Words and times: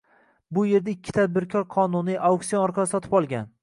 Bu 0.57 0.63
yerda 0.69 0.91
ikki 0.93 1.15
tadbirkor 1.19 1.69
qonuniy, 1.79 2.21
auksion 2.33 2.67
orqali 2.69 2.95
sotib 2.97 3.19
olgan 3.23 3.53